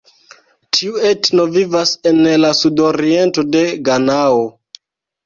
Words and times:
Tiu 0.77 0.93
etno 1.09 1.43
vivas 1.57 1.91
en 2.11 2.21
la 2.45 2.51
sudoriento 2.61 3.45
de 3.57 3.63
Ganao. 3.91 4.41